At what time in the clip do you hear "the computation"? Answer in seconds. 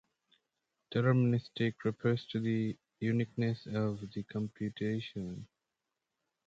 4.15-5.45